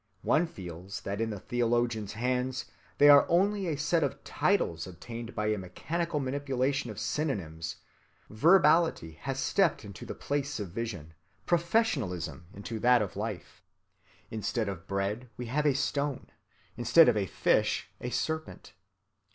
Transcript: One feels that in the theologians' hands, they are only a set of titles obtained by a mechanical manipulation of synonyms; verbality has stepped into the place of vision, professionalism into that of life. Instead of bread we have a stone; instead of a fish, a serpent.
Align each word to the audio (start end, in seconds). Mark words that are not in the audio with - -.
One 0.23 0.47
feels 0.47 1.01
that 1.01 1.21
in 1.21 1.29
the 1.29 1.39
theologians' 1.39 2.13
hands, 2.13 2.65
they 2.97 3.07
are 3.07 3.27
only 3.29 3.67
a 3.67 3.77
set 3.77 4.03
of 4.03 4.23
titles 4.23 4.87
obtained 4.87 5.35
by 5.35 5.49
a 5.49 5.59
mechanical 5.59 6.19
manipulation 6.19 6.89
of 6.89 6.99
synonyms; 6.99 7.75
verbality 8.27 9.17
has 9.19 9.39
stepped 9.39 9.85
into 9.85 10.03
the 10.07 10.15
place 10.15 10.59
of 10.59 10.69
vision, 10.69 11.13
professionalism 11.45 12.47
into 12.51 12.79
that 12.79 13.03
of 13.03 13.15
life. 13.15 13.61
Instead 14.31 14.67
of 14.67 14.87
bread 14.87 15.29
we 15.37 15.45
have 15.45 15.67
a 15.67 15.75
stone; 15.75 16.25
instead 16.77 17.07
of 17.07 17.15
a 17.15 17.27
fish, 17.27 17.91
a 18.01 18.09
serpent. 18.09 18.73